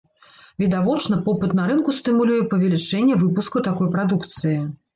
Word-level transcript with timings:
Відавочна, 0.61 1.19
попыт 1.27 1.53
на 1.59 1.67
рынку 1.73 1.95
стымулюе 1.99 2.39
павелічэнне 2.55 3.21
выпуску 3.27 3.65
такой 3.71 3.95
прадукцыі. 3.97 4.59